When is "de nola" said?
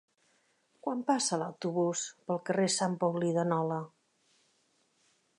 3.35-3.77